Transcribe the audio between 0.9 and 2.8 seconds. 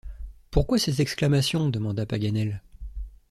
exclamation? demanda Paganel.